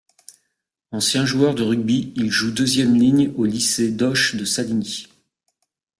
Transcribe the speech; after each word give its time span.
Ancien 0.91 1.27
joueur 1.27 1.53
de 1.53 1.61
rugby, 1.61 2.11
il 2.15 2.31
joue 2.31 2.49
deuxième 2.49 2.95
ligne 2.95 3.31
au 3.37 3.45
lycée 3.45 3.91
d'Auch 3.91 4.35
de 4.35 4.45
Salinis. 4.45 5.05